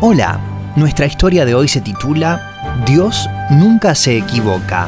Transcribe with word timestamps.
Hola, 0.00 0.38
nuestra 0.76 1.06
historia 1.06 1.44
de 1.44 1.56
hoy 1.56 1.66
se 1.66 1.80
titula 1.80 2.84
Dios 2.86 3.28
nunca 3.50 3.96
se 3.96 4.16
equivoca. 4.16 4.86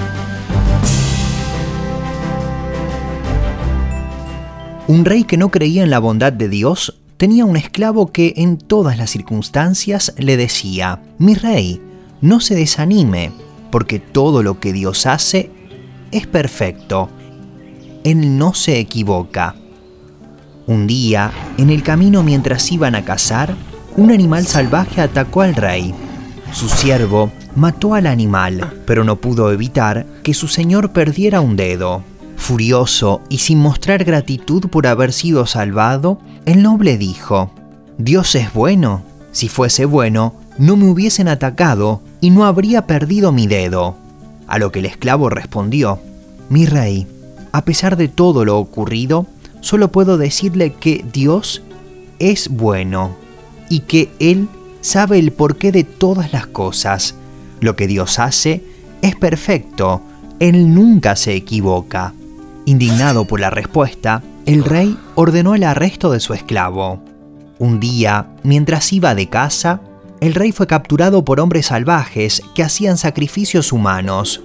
Un 4.87 5.05
rey 5.05 5.25
que 5.25 5.37
no 5.37 5.49
creía 5.49 5.83
en 5.83 5.91
la 5.91 5.99
bondad 5.99 6.33
de 6.33 6.49
Dios 6.49 7.01
tenía 7.17 7.45
un 7.45 7.57
esclavo 7.57 8.13
que 8.13 8.35
en 8.37 8.57
todas 8.57 8.99
las 8.99 9.11
circunstancias 9.11 10.15
le 10.17 10.37
decía, 10.37 11.03
mi 11.19 11.35
rey, 11.35 11.83
no 12.21 12.39
se 12.39 12.55
desanime, 12.55 13.33
porque 13.73 13.99
todo 13.99 14.45
lo 14.45 14.61
que 14.61 14.73
Dios 14.73 15.07
hace 15.07 15.51
es 16.13 16.29
perfecto. 16.29 17.09
Él 18.05 18.39
no 18.39 18.55
se 18.55 18.79
equivoca. 18.79 19.57
Un 20.69 20.87
día, 20.87 21.33
en 21.59 21.71
el 21.71 21.83
camino 21.83 22.23
mientras 22.23 22.71
iban 22.71 22.95
a 22.95 23.05
cazar, 23.05 23.57
un 23.97 24.11
animal 24.11 24.47
salvaje 24.47 25.01
atacó 25.01 25.43
al 25.43 25.55
rey. 25.55 25.95
Su 26.53 26.69
siervo 26.69 27.31
mató 27.55 27.95
al 27.95 28.07
animal, 28.07 28.83
pero 28.87 29.05
no 29.05 29.17
pudo 29.17 29.53
evitar 29.53 30.07
que 30.23 30.35
su 30.35 30.49
señor 30.49 30.93
perdiera 30.93 31.41
un 31.41 31.57
dedo. 31.57 32.03
Furioso 32.37 33.21
y 33.29 33.39
sin 33.39 33.59
mostrar 33.59 34.05
gratitud 34.05 34.69
por 34.69 34.87
haber 34.87 35.13
sido 35.13 35.47
salvado, 35.47 36.21
el 36.47 36.63
noble 36.63 36.97
dijo, 36.99 37.51
Dios 37.99 38.35
es 38.35 38.53
bueno. 38.53 39.03
Si 39.33 39.49
fuese 39.49 39.85
bueno, 39.85 40.35
no 40.59 40.77
me 40.77 40.91
hubiesen 40.91 41.29
atacado 41.29 42.01
y 42.21 42.31
no 42.31 42.45
habría 42.45 42.87
perdido 42.87 43.31
mi 43.31 43.47
dedo. 43.47 43.97
A 44.49 44.59
lo 44.59 44.73
que 44.73 44.81
el 44.81 44.87
esclavo 44.87 45.31
respondió, 45.31 46.01
Mi 46.49 46.67
rey, 46.67 47.07
a 47.53 47.65
pesar 47.65 47.97
de 47.97 48.09
todo 48.09 48.45
lo 48.45 48.59
ocurrido, 48.59 49.27
solo 49.61 49.93
puedo 49.93 50.19
decirle 50.19 50.73
que 50.73 51.05
Dios 51.13 51.63
es 52.19 52.49
bueno 52.49 53.15
y 53.71 53.81
que 53.81 54.11
Él 54.19 54.49
sabe 54.83 55.19
el 55.19 55.33
porqué 55.33 55.73
de 55.73 55.85
todas 55.85 56.35
las 56.35 56.47
cosas. 56.47 57.15
Lo 57.61 57.77
que 57.77 57.87
Dios 57.87 58.19
hace 58.19 58.63
es 59.01 59.17
perfecto, 59.17 60.03
Él 60.39 60.75
nunca 60.75 61.17
se 61.17 61.35
equivoca. 61.35 62.13
Indignado 62.67 63.25
por 63.25 63.41
la 63.41 63.49
respuesta, 63.49 64.23
el 64.45 64.65
rey 64.65 64.99
ordenó 65.15 65.55
el 65.55 65.65
arresto 65.65 66.11
de 66.11 66.21
su 66.21 66.35
esclavo. 66.35 67.03
Un 67.59 67.81
día, 67.81 68.27
mientras 68.43 68.93
iba 68.93 69.15
de 69.15 69.29
casa, 69.29 69.81
el 70.21 70.35
rey 70.35 70.53
fue 70.53 70.67
capturado 70.67 71.25
por 71.25 71.41
hombres 71.41 71.67
salvajes 71.67 72.43
que 72.55 72.63
hacían 72.63 72.99
sacrificios 72.99 73.73
humanos. 73.73 74.43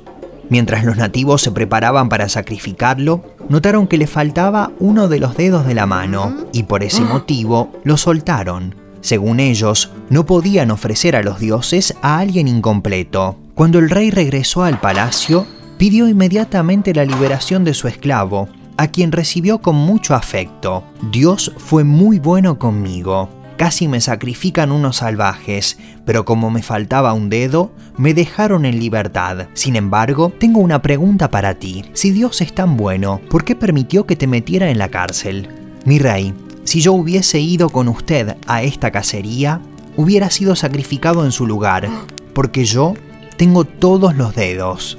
Mientras 0.49 0.85
los 0.85 0.97
nativos 0.97 1.41
se 1.41 1.51
preparaban 1.51 2.07
para 2.07 2.29
sacrificarlo, 2.29 3.23
notaron 3.49 3.87
que 3.87 3.97
le 3.97 4.07
faltaba 4.07 4.71
uno 4.79 5.07
de 5.07 5.19
los 5.19 5.35
dedos 5.35 5.65
de 5.65 5.73
la 5.73 5.85
mano 5.85 6.45
y 6.53 6.63
por 6.63 6.83
ese 6.83 7.01
motivo 7.01 7.71
lo 7.83 7.97
soltaron. 7.97 8.84
Según 9.05 9.39
ellos, 9.39 9.91
no 10.09 10.25
podían 10.25 10.71
ofrecer 10.71 11.15
a 11.15 11.21
los 11.21 11.37
dioses 11.37 11.93
a 12.01 12.17
alguien 12.17 12.47
incompleto. 12.47 13.37
Cuando 13.53 13.77
el 13.77 13.91
rey 13.91 14.09
regresó 14.09 14.63
al 14.63 14.79
palacio, 14.79 15.45
pidió 15.77 16.07
inmediatamente 16.07 16.91
la 16.91 17.05
liberación 17.05 17.63
de 17.63 17.75
su 17.75 17.87
esclavo, 17.87 18.49
a 18.77 18.87
quien 18.87 19.11
recibió 19.11 19.59
con 19.61 19.75
mucho 19.75 20.15
afecto. 20.15 20.83
Dios 21.11 21.53
fue 21.59 21.83
muy 21.83 22.17
bueno 22.17 22.57
conmigo. 22.57 23.29
Casi 23.57 23.87
me 23.87 24.01
sacrifican 24.01 24.71
unos 24.71 24.95
salvajes, 24.95 25.77
pero 26.03 26.25
como 26.25 26.49
me 26.49 26.63
faltaba 26.63 27.13
un 27.13 27.29
dedo, 27.29 27.71
me 27.97 28.15
dejaron 28.15 28.65
en 28.65 28.79
libertad. 28.79 29.49
Sin 29.53 29.75
embargo, 29.75 30.33
tengo 30.39 30.61
una 30.61 30.81
pregunta 30.81 31.29
para 31.29 31.53
ti. 31.53 31.85
Si 31.93 32.09
Dios 32.09 32.41
es 32.41 32.55
tan 32.55 32.75
bueno, 32.75 33.21
¿por 33.29 33.45
qué 33.45 33.55
permitió 33.55 34.07
que 34.07 34.15
te 34.15 34.25
metiera 34.25 34.71
en 34.71 34.79
la 34.79 34.89
cárcel? 34.89 35.47
Mi 35.85 35.99
rey, 35.99 36.33
si 36.65 36.81
yo 36.81 36.93
hubiese 36.93 37.39
ido 37.39 37.69
con 37.69 37.87
usted 37.87 38.35
a 38.47 38.63
esta 38.63 38.91
cacería, 38.91 39.61
hubiera 39.95 40.29
sido 40.29 40.55
sacrificado 40.55 41.23
en 41.23 41.31
su 41.31 41.45
lugar, 41.45 41.89
porque 42.33 42.65
yo 42.65 42.95
tengo 43.37 43.63
todos 43.63 44.15
los 44.15 44.35
dedos. 44.35 44.97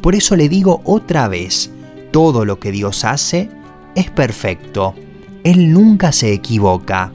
Por 0.00 0.14
eso 0.14 0.36
le 0.36 0.48
digo 0.48 0.80
otra 0.84 1.28
vez, 1.28 1.70
todo 2.12 2.44
lo 2.44 2.58
que 2.58 2.70
Dios 2.70 3.04
hace 3.04 3.50
es 3.94 4.10
perfecto. 4.10 4.94
Él 5.44 5.72
nunca 5.72 6.12
se 6.12 6.32
equivoca. 6.32 7.12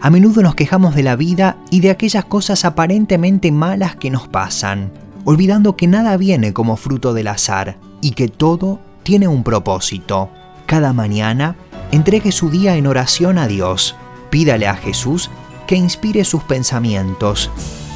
A 0.00 0.10
menudo 0.10 0.42
nos 0.42 0.54
quejamos 0.54 0.94
de 0.94 1.02
la 1.02 1.16
vida 1.16 1.58
y 1.70 1.80
de 1.80 1.90
aquellas 1.90 2.24
cosas 2.24 2.64
aparentemente 2.64 3.52
malas 3.52 3.96
que 3.96 4.10
nos 4.10 4.28
pasan, 4.28 4.92
olvidando 5.24 5.76
que 5.76 5.86
nada 5.86 6.16
viene 6.16 6.52
como 6.52 6.76
fruto 6.76 7.12
del 7.12 7.28
azar 7.28 7.78
y 8.00 8.12
que 8.12 8.28
todo 8.28 8.80
tiene 9.02 9.28
un 9.28 9.42
propósito. 9.42 10.30
Cada 10.66 10.92
mañana 10.92 11.56
Entregue 11.92 12.32
su 12.32 12.50
día 12.50 12.76
en 12.76 12.86
oración 12.86 13.38
a 13.38 13.46
Dios. 13.46 13.94
Pídale 14.30 14.66
a 14.66 14.74
Jesús 14.74 15.30
que 15.66 15.76
inspire 15.76 16.24
sus 16.24 16.42
pensamientos, 16.42 17.50